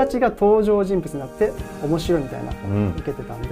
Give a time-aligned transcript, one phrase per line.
[0.00, 2.94] 達が登場人物になって面白いみたいな、うん。
[2.96, 3.48] 受けてたんで、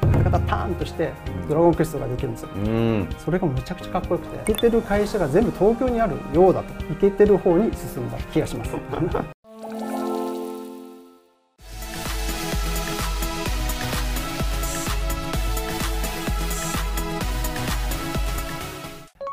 [0.00, 1.12] 書き方ターンとして
[1.48, 3.08] ドラゴンクエストができるんですよ、うん。
[3.18, 8.76] それがめちゃくちゃかっこよくてイケてる会社が全部東京にあるようだとイケてる方に進んだ気がします。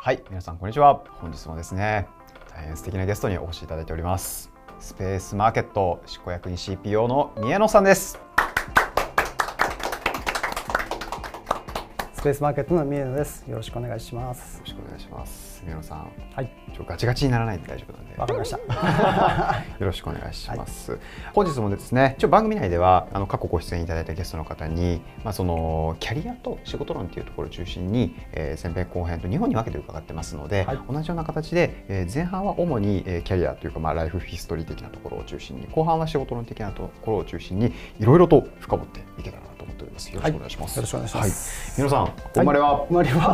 [0.02, 1.04] はい皆さんこんにちは。
[1.20, 2.08] 本日もですね
[2.54, 8.20] 大変素敵なゲストにお越しいただいておりますスペースマーケット執行役員 CPO の宮野さんです。
[12.14, 13.44] スペースマーケットの宮野です。
[13.48, 14.56] よろしくお願いします。
[14.56, 16.12] よろしくお願いします宮野さん。
[16.36, 16.50] はい。
[16.76, 18.16] ちょガチガチにならないで大丈夫なんで。
[18.18, 18.58] わかりました。
[19.80, 20.98] よろしくお願いします。
[21.34, 30.80] 本日もですね、一応番組内ではあの過去ご出演いただいたゲストの方に、まあそのキャリアと仕事論というところを中心に、えー前編後編と2本に分けて伺ってますので、はい。
[30.90, 40.08] 同じような形で、えー前半は主に、えーキャリアというかまあライフヒストリー的なところを中心に、後半は仕事論的なところを中心にいろいろと深掘っていけたらなと思っております。
[40.14, 40.76] よろしくお願いします。
[40.78, 41.82] よろしくお願いします。
[41.82, 43.34] はい、皆さん、お生まれは、生まれは。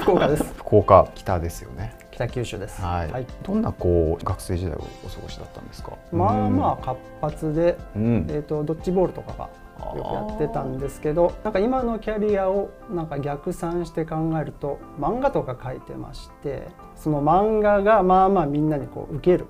[0.00, 1.94] 福岡です福岡北ですよね。
[2.10, 3.26] 北九州ですはい。
[3.44, 5.92] どんなこう学生時代をお過ごしだったんですか？
[6.10, 8.26] まあまあ活発で、うん。
[8.28, 9.48] えー、とドッジボールとかが
[9.96, 19.46] よくやってたんですけどなんか今のキャリアをなんか逆算して考えると漫画とか書いてましてその漫画がまあまあみんなにこう受ける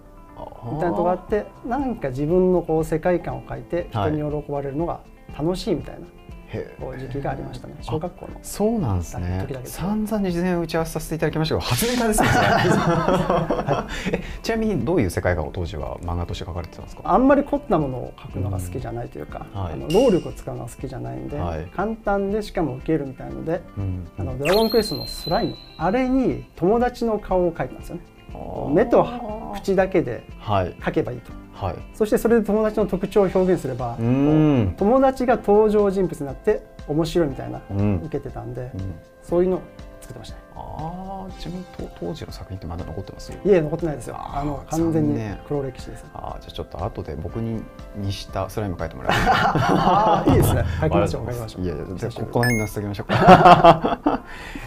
[0.71, 5.01] みたいなとこがあってなんか自分のこう世界観を書いて人に喜ばれるのが
[5.39, 6.36] 楽しいみたいなへこう
[6.99, 7.75] 時期がありましたね。
[7.83, 8.39] 小学校の。
[8.43, 9.47] そうなんですね。
[9.65, 12.29] 散々事前打ち合わせさせていただきましたけど初ネタですね
[14.13, 17.03] えちなみにどういう世界観を当時は漫画として書かれてたんですか？
[17.05, 19.61] あんまり凝ったものを書くのが好きじゃないというか、うん。
[19.61, 19.73] はい。
[19.75, 21.67] あの労力を使うのが好きじゃないんで、はい。
[21.75, 24.07] 簡単でしかも受けるみたいので、うん。
[24.19, 25.55] あのドラゴンクエストのスライム。
[25.79, 28.03] あれに友達の顔を描いたんですよね。
[28.73, 29.07] 目と
[29.55, 30.75] 口だけではい。
[30.81, 31.77] 描けばいいとはい。
[31.95, 38.95] そしてそれで友達の特徴を表現すれば友達が登場人物になって面白いみたいなうん受けてたんでうん。
[39.23, 39.63] そういうのを
[40.01, 44.17] 作ってましたねああちなみにと当時の作品ってまだ残ってますいえ残ってないですよ。
[44.19, 46.05] あの完全に黒歴史です。
[46.15, 47.63] あーじゃあちょっと後で僕に
[47.97, 50.65] にしたスライム書いてもらえ ああいいですね。
[50.81, 51.63] 書きましょう書きましょう。
[51.65, 54.21] いやいやじゃここの辺に出しておきましょうか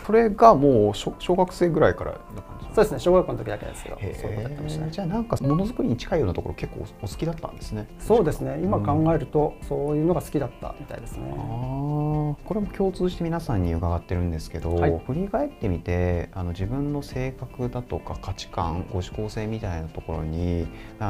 [0.05, 2.99] それがもう小小学生ぐらいからな感じそうですね。
[2.99, 7.87] 小学校の時だけですけどへそういうことやってましたねえじゃあなんかものづくりに近いようなところ結構お好きだったんですね。
[7.99, 8.59] そうですね。
[8.61, 11.23] 今考えるとそういうのが好きだったみたいですね。
[11.35, 12.35] あー。
[12.45, 15.01] これも共通して皆さんに伺ってるんですけど、はい。
[15.07, 20.67] 振り返ってみてあの自分の性格だとか価値観ご指向性みたいなところに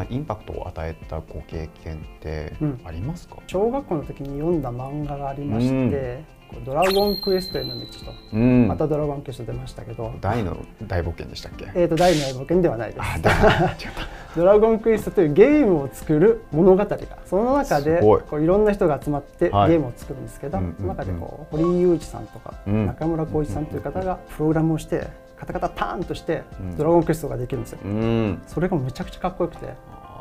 [0.09, 2.81] インパクトを与えたご経験ってうん。
[2.85, 8.12] ありますか、小学校の時に読んだ漫画がありまして「こうドラゴンクエストへの道」と。
[8.34, 8.68] うん。
[8.68, 11.66] またドラゴンクエスト出ましたけど、大の大冒険でしたっけ？
[11.76, 13.22] えー、と大の冒険ではないです。
[14.36, 19.72] ドラゴンクエストというゲームを作る物語がその中でこういろんな人が集まってゲはい。
[19.72, 20.76] ームを作るんですけど、うんうんうん。
[20.78, 22.86] その中でこう堀井雄二さんとか、うん。
[22.86, 26.78] 中村浩一さんという方がプログラムをしてカタカタターンとしてうん。
[26.78, 27.80] ドラゴンクエストができるんですよ。
[27.84, 28.42] うん。
[28.46, 29.66] それがめちゃくちゃかっこよくて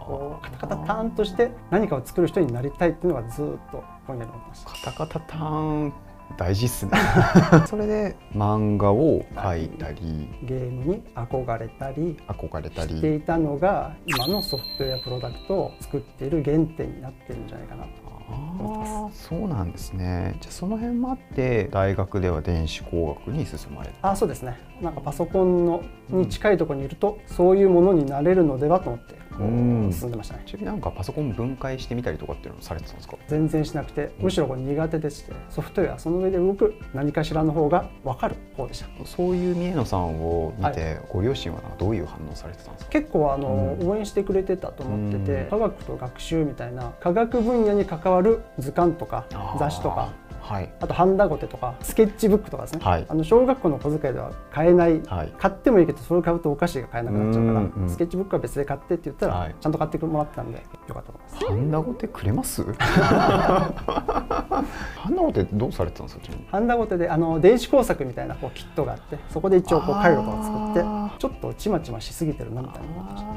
[0.06, 4.70] こうカタカタターンとして何かを作る人になりたいっていうのがずっとぼんやりました。
[4.70, 5.92] カタカタターン
[6.36, 6.92] 大事っすね。
[7.66, 10.28] それで漫画を描いたり。
[10.42, 12.96] ゲームに憧れたり憧れたり。
[12.96, 20.36] していたのが今のソフトウェアプロダクトを作っている原点になってるんじゃないかなとああそうなんですね。
[20.40, 24.10] じゃあその辺もあって大学では電子工学に進まれた。
[24.10, 24.58] あそうですね。
[24.82, 30.42] なんかパソコンのに近いところにいるとそういうものになれるのではと思って進んでましたね。
[30.46, 33.16] ちなみになんかパソコン分解してみたりとかっていうのもされてたんですか？
[33.28, 38.88] 全然しなくてむしろこれ苦手でしてソフトウェアその上で動く何かしらの方が分かる方でした。
[39.06, 42.90] そういう三重野さんを見て、はご両親はなんかどういう反応されてたんですか？
[42.90, 43.88] 結構あの、うん。
[43.88, 45.50] 応援してくれてたと思ってて、うん。
[45.50, 49.26] 科学と学習みたいな科学分野に関わる図鑑とか
[49.58, 50.12] 雑誌とか
[50.48, 50.72] はい。
[50.80, 53.06] あとハンダゴテとかスケッチブックとかですね、はい。
[53.08, 55.32] あの小学校の小遣いでは買えないはい。
[55.38, 59.54] 買ってもいいけどそれを買うとお菓子が買えなくなっちゃうから、スケッチブックは別で買ってって言ったら、はい。
[59.60, 61.44] ちゃんと買ってもらったんでよかったと思います。
[61.46, 62.64] ハンダゴテくれます？
[62.72, 64.64] ハ
[65.10, 70.80] ンダゴテどうされてたんですかハンダゴテであの電子工作みたいなこうキットがあってそこで一応こう回路とか作って
[71.18, 73.30] ちょっとちまちましすぎてるなみたいな思ってました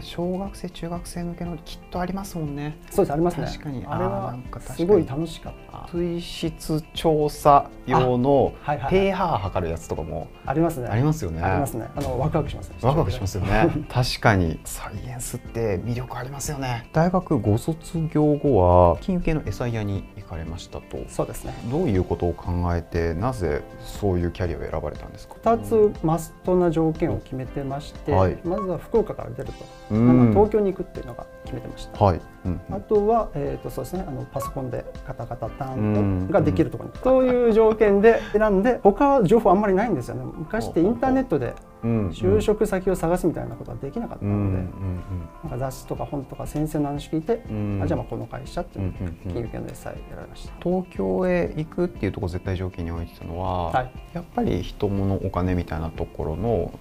[0.00, 2.78] 小学生中学生向けのきっとありますもんね。
[2.90, 3.46] そうですありますね。
[3.46, 3.84] 確かに。
[3.86, 5.88] あれはすごい楽しかった。
[5.92, 8.54] 水質調査用の
[8.88, 10.88] pH 測るやつとかもありますね。
[10.88, 11.42] ありますよね。
[11.42, 11.88] ありますね。
[11.94, 12.76] あのワクワクしますね。
[12.82, 13.68] ワクワクしますよね。
[13.90, 14.60] 確かに。
[14.64, 16.88] サイエンスって魅力ありますよね。
[16.92, 20.98] 大学ご卒業後は金融系のエサイヤに行かれましたと。
[21.08, 21.54] そうですね。
[21.70, 28.38] どういうことを考えてなぜそういうキャリアを選ばれたんですか？2つマストな条件を決めてまして、はい。
[28.44, 30.06] まずは福岡から出ると、うん。
[30.06, 32.04] なんか東京に行くっていうのが決めてました。
[32.04, 34.04] はい、うんあとは、えー、とそうですね。
[34.06, 40.24] あのパソコンでカタカタタンができるところに、そういう条件で選んで他は情報あんまりないんですよね。
[40.36, 41.54] 昔ってインターネットで
[41.84, 45.02] うん就職先を探すみたいなことはできなかったうんので、うん。
[45.44, 47.80] なんか雑誌とか本とか先生の話聞いて、うん。
[47.82, 48.92] あじゃあまあこの会社っていう
[49.28, 50.54] 金融系の SI 選びました。
[50.62, 53.92] 東京へ行くっていうところ絶対条件に置いてたのは、はい。
[54.14, 56.72] やっぱり人物お金みたいなところの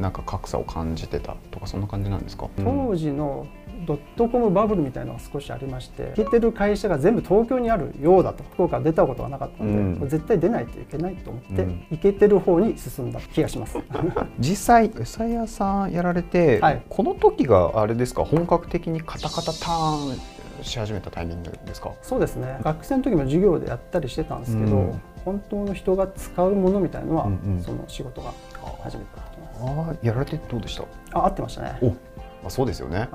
[0.00, 3.46] なんか格差を感じてたとかそんな感じなんですか、当時の
[3.86, 8.42] ドットコムバブルみたいなのが少しありまして行けてる会社が全部東京にあるようだと。
[8.54, 10.08] 福岡出たことがなかったので、うん。
[10.08, 11.86] 絶対出ないといけないと思って、うん。
[11.90, 13.78] 行けてる方に進んだ気がします。
[14.38, 16.82] 実際餌屋さんやられて、はい。
[16.88, 18.24] この時があれですか？
[18.24, 21.92] 本格的にカタカタターンし始めたタイミングですか？
[22.02, 22.58] そうですね。
[22.62, 25.00] 学生の時も授業でやったりしてたんですけど、うん。
[25.24, 27.62] 本当の人が使うものみたいのは、うんうん。
[27.62, 28.32] その仕事が
[28.82, 29.90] 初めてだと思います。
[29.90, 30.84] ああやられてどうでした？
[31.18, 31.96] あ合ってましたね。
[32.44, 33.08] おまあ、そうですよね。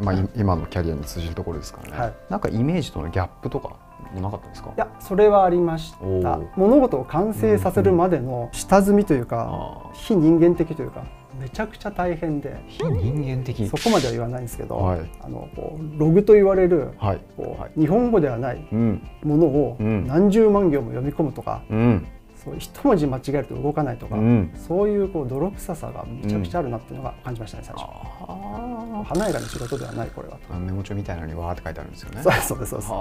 [0.00, 2.14] まあ、い今のキャリアに通じるところですからね、はい。
[2.30, 3.76] なんかイメージとのギャップとか
[4.14, 4.70] もなかったんですか？
[4.70, 6.46] いやそれはありましおたー。
[6.56, 9.92] 物事を完成させるまでの下積みというか、あー。
[9.92, 11.04] 非人間的というか
[11.38, 12.56] めちゃくちゃ大変で。
[12.68, 13.68] 非人間的。
[13.68, 15.10] そこまでは言わないんですけど、はい。
[15.20, 17.20] あのこうログと言われるはい。
[17.36, 17.72] こう、はい。
[17.78, 19.02] 日本語ではないうん。
[19.22, 20.06] ものをうん。
[20.06, 22.06] 何十万行も読み込むとか、うん
[22.42, 27.84] そう一文字間違えると動かないとか、うんそういうこう泥臭さがめちゃくちゃあるなっていうのが感じましたね最初。
[27.84, 30.54] あ華やかな仕事ではないこれはと。
[30.54, 32.92] あメモ帳みたいなのにわーって書いてあるんですよねそうですそうですそうです。
[32.92, 32.96] あ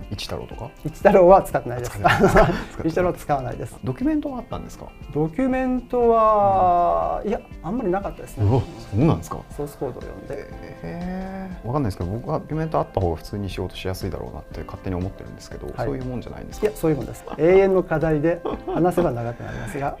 [0.00, 0.70] あ一太郎とか？
[0.84, 1.98] 一太郎は使ってないです。
[2.84, 3.76] 一太郎は使わないです。
[3.84, 4.86] ドキュメントはあったんですか？
[5.12, 8.46] ドキュメントは、いやあんまりなかったですね。
[8.48, 8.62] そ
[8.96, 9.38] うなんですか？
[9.56, 10.46] ソースコードを読んで。
[10.82, 16.66] ええわかんないですけど僕はドキュメントあった方が普通に仕事しやすいだろうなって勝手に思ってるんですけど、はいそういうもんじゃないんですか？
[16.66, 17.24] いやそういうもんです。
[17.38, 18.27] 永遠の課題で
[18.66, 19.96] 話せば長くなりますが、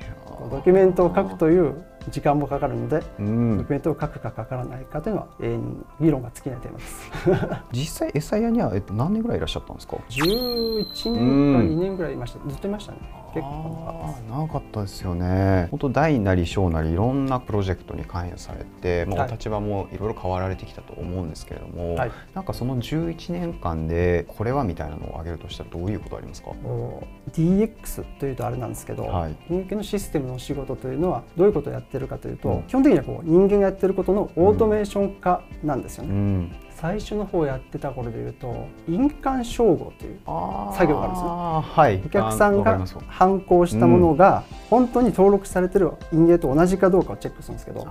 [0.50, 1.74] ドキュメントを書くという
[2.10, 7.10] 時間もかかるので、うドんキュメントを書くか書かないかというのは永遠に議論が尽きないテーマです。
[7.72, 12.48] 実際エサヤには、えっと、何年ぐらいいらっしゃったんですか？11年か2年ぐらいいました。
[12.48, 12.98] ずっといましたね。
[13.34, 14.18] 結構長かったです。
[14.18, 26.50] あー長かったですよね本当大なり小なりいろんなプロジェクトに関与されて、まあ、立場もいろいろ変わられてきたと思うんですけれども、はいなんかその11年間でこれはみたいなのを挙げるとしたらどういうことありますか
[27.32, 32.62] ？DX というとあれなんですけど、はい人間のシステムの仕事というのはどういうことをやってるかというと、うん。
[32.64, 36.10] 基本的にはこう人間がやってることのオートメーション化なんですよね。
[36.10, 36.52] うん。
[36.80, 41.28] 最初の方やってた頃でいうと印鑑照合という作業があるんですよ。
[41.60, 42.02] はい。
[42.06, 47.88] お客さんが反抗したものが本当に登録されてる印影と同じかどうかをチェックするんですけど、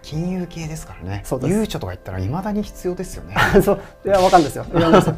[0.00, 1.20] 金融系ですからね。
[1.24, 1.52] そうです。
[1.52, 3.36] ゆうちょとか言ったらいまだに必要ですよね。
[3.62, 3.80] そう。
[4.06, 4.64] いやわかんないですよ。
[4.72, 5.14] わかんないですよ。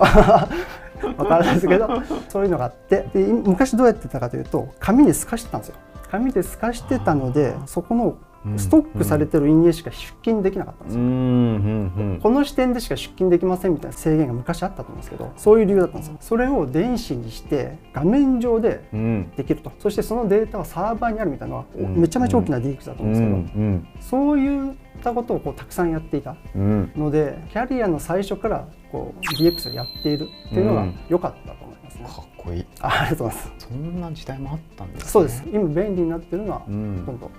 [1.16, 1.88] わかん ですけど
[2.28, 3.06] そういうのがあって。
[3.14, 5.76] 昔どうやってたかというと紙に透かしてたんですよ。
[6.10, 8.16] 紙で透かしてたのでそこの
[8.56, 11.02] ストックされてる印影しか出勤できなかったんですよ。
[11.02, 11.08] うん。
[11.08, 12.20] うん。
[12.20, 16.16] この視点でしか出勤できませんみたいな制限が昔あったと思うんですけどそういう理由だったんですよ。
[16.20, 19.00] それを電子にして画面上でうん。
[19.00, 19.70] うんできると。
[19.78, 21.96] そしてそのデータはサーバーにあるみたいなのはうん。
[22.00, 23.86] めちゃめちゃ大きな DX だと思うんですけど、うん。
[24.00, 26.92] そういったことをこうたくさんやっていたうん。
[26.96, 30.94] のでキャリアの最初からこう DX をやっているっていうのがうん。
[31.08, 32.66] 良かったと思いますね、かっこいい。
[32.80, 33.52] あありがとうございます。
[33.68, 35.08] そんな時代もあったんですね。
[35.10, 35.44] そうです。
[35.52, 37.02] 今便利になってるのはうん。
[37.06, 37.30] ほとんど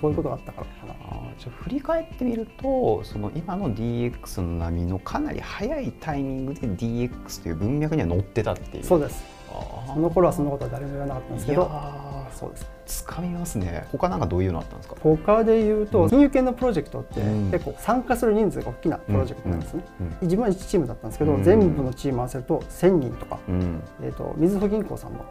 [0.00, 8.84] そういうことがあったからかな、あーじゃあ振り返ってみるとその今の DX の波のかなり早いタイミングで DX という文脈には乗ってたっていう。
[8.84, 9.24] そうです。
[9.86, 11.70] その頃はそのことは誰も言わなかったんですけど。
[12.32, 13.86] そうですつかみますね。
[13.92, 14.96] 他なんかどういうのあったんですか？
[15.00, 17.50] 他で言うと金融系のプロジェクトってうん。
[17.52, 20.16] 結構参加する人数が大きなプロジェクトなんですね、うん。
[20.22, 21.42] 自分は1チームだったんですけど、うん。
[21.44, 23.82] 全部のチーム合わせると1000人とか、うん。
[24.02, 25.24] えー、とみずほ銀行さんも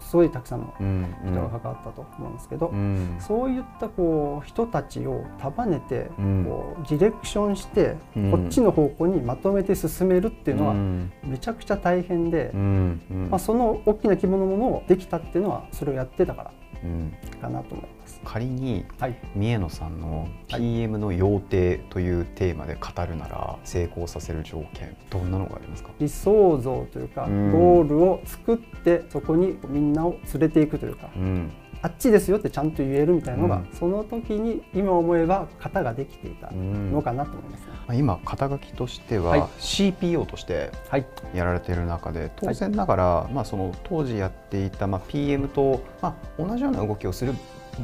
[0.00, 0.16] す。
[0.16, 1.14] ごいたくさんのうん。
[1.24, 3.16] 人が関わったと思うんですけど、うん。
[3.18, 6.44] そういったこう人たちを束ねてうん。
[6.44, 8.30] こうディレクションしてうん。
[8.30, 11.10] こっちの方向にまとめて進めるっていうのはん。
[11.24, 13.00] めちゃくちゃ大変でう、ん。
[13.10, 13.28] うん。
[13.30, 16.50] まあ、その大きな規模のものをできたっていうのはそれをやってたから
[16.84, 17.12] うん。
[17.40, 18.20] かなと思います。
[18.24, 25.90] 仮にはい、三重野さんの PM の要定というテーマで語るなら成功させる条件どんなのがありますか？
[25.98, 27.52] 理想像というかうん。
[27.52, 31.10] ゴールを作ってそこにみんなを連れていくというか。
[31.16, 31.50] うん
[31.82, 33.68] あっちですよってちゃんと言えるみたいなのが、うん。
[33.72, 37.60] その時に今思えば型ができていたうんのかなと思います。
[37.62, 37.66] ね。
[37.72, 39.40] まあ今肩書きとしては、はい。
[39.58, 47.34] CPO としてはい、やられている中で当然ながら、まあ、その当時やっていた、まあ、PM と、まあ、同じような動きをする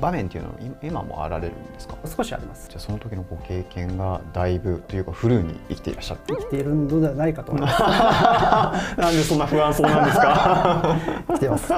[0.00, 1.96] 場面っていうのは今今もあられるんですか？
[2.16, 2.68] 少しあります。
[2.68, 6.20] じゃあその時のご経験がだいぶというかフルに生きていらっしゃる。
[6.28, 7.80] 生きているのではないかと思います。
[9.00, 10.96] なんでそんな不安そうなんですか？
[11.28, 11.72] 生きています。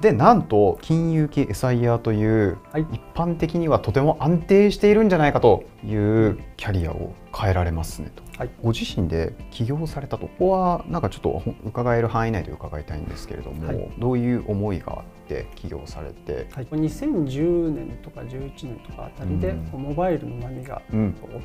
[0.00, 2.86] でなんと金融系 SIR というはい。
[2.92, 10.26] 一般的にはとても安定しているんじゃないかというキャリアを変えられますねと、はい、ご自身で起業されたと。
[10.26, 20.82] ここはなんかちょっと伺える範囲内で伺いたいんですけれども、はい、どういう思いがあって起業されて、はい、2010年とか11年とかあたりで、うん、モバイルの波が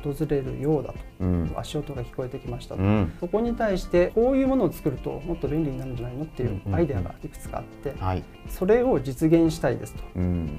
[0.02, 10.02] 訪れるようだと、うん、足音が聞こえてきましたと、うん、そこに対してこういうものを作るともっと便利になるんじゃないのっていうアイデアがいくつかあって、はい、それを実現したいですと、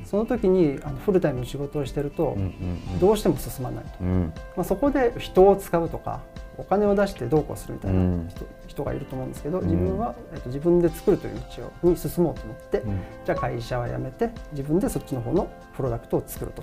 [0.05, 2.37] その時にあのフルタイムの仕事をしてると、
[2.99, 6.21] どうしても進まないと、まあ、そこで人を使うとか
[6.57, 11.41] お金を出してどうこうするみたいな人,、人がいると思うんですけど、自分は、えっと、自分で作るという
[11.83, 12.43] 道に進もうと。
[12.43, 12.83] 思って、
[13.25, 16.61] じゃあ会社は辞めて自分でそっちの方のプロダクトを作ると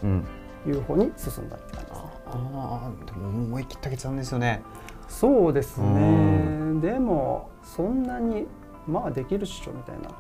[0.69, 2.03] いう方に進んだって感じです。
[2.03, 2.11] ね。
[2.27, 4.63] ああでも思い切った決断ですよね。
[5.09, 6.81] そうですね。
[6.81, 8.47] でもそんなに
[8.87, 10.11] まあできるっしょみたいな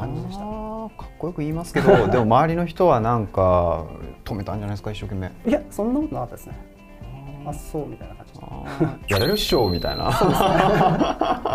[0.00, 0.44] 感じでした。
[0.44, 3.84] かっこよく言いますけどでも周りの人はなんか
[4.24, 5.32] 止めたんじゃないですか一生懸命。
[5.50, 6.67] いやそんなことなかったですね
[7.48, 9.12] あそうみたいな感じ。
[9.12, 10.12] やれるっしょみたいな。
[10.12, 10.48] そうですね。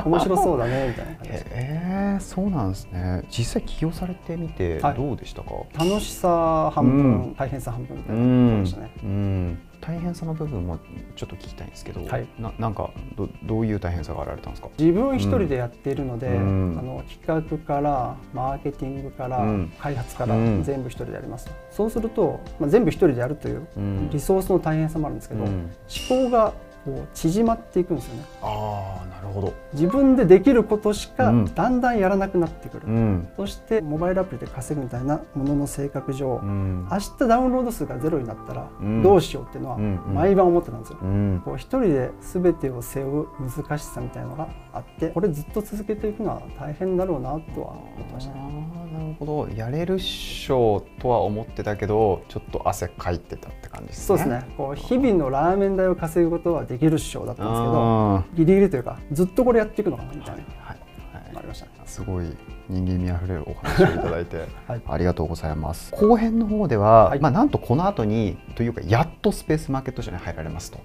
[0.06, 3.24] 面白そうだねみたいな感じでえー、そうなんですね。
[3.30, 10.80] 実際起業されてみてどうでしたか、はい、楽しさ半分、うん、大変さ半分みたいな感じでしたね、うん大変さの部分も
[11.18, 14.70] ちょっと聞きたいんですけど、はい、ななんかどどういう大変さがあられたんですか？
[14.80, 23.68] 自分一人でやっているので、うん、あの企画からマーケティングから、うん、開発から全部一人でやります、うん、そうすると、まあ、全部一人でやるという
[24.10, 25.60] リソースの大変さもあるんですけど、思
[26.08, 26.54] 考が
[26.86, 28.24] こう縮まっていくんですよね。
[28.42, 29.54] ああなるほど。
[29.74, 38.70] 自分でできることしかだんだんやらなくなってくる、うん、そしてモバイルアプリで稼ぐみたいなものの性格上、うん、明日ダウンロード数がゼロになったら
[39.02, 41.00] どうしようっていうのは毎晩思ってたんですよ。
[41.02, 48.68] うん、こう一人で全てを背負う難しさみたいのがあってこれずっと続けていくのは大変だろうなとは思ってました、ね。
[48.94, 49.48] なるほど。
[49.56, 54.06] やれるっしょとは思ってたけどちょっと汗かいてたって感じですね。
[54.06, 54.46] そうですね。
[54.58, 60.78] こう日々のラーメン代を稼ぐことはできるっしょだったんですけどギリギリというかずっとこれやっていくのかなみたいな、はい
[61.14, 61.72] はい、ありましたね。
[61.86, 62.26] すごい
[62.70, 65.94] 人間味あふれるお話をいただいて、 はい、ありがとうございます。
[65.94, 70.80] 後編の方では、はい、まあなんとこの後にというかやっとスペースマーケット社に入られますと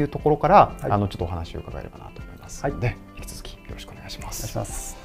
[0.00, 2.62] いうところから、あのちょっとお話を伺えればなと思います。
[2.62, 4.44] はい、で引き続きよろしくお願いします。
[4.44, 5.03] お願いします。